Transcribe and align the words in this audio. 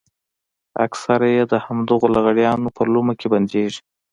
اکثره 0.85 1.27
يې 1.35 1.43
د 1.51 1.53
همدغو 1.65 2.07
لغړیانو 2.15 2.67
په 2.77 2.81
لومه 2.93 3.13
کې 3.19 3.27
بندېږي. 3.33 3.81